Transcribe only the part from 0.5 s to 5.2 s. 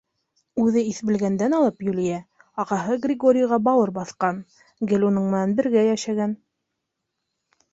Үҙе иҫ белгәндән алып, Юлия ағаһы Григорийға бауыр баҫҡан, гел